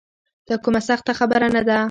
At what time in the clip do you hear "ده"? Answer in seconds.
1.67-1.77